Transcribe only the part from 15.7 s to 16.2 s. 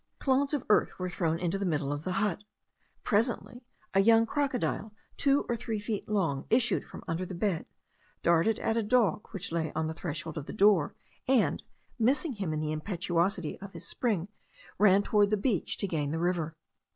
to gain the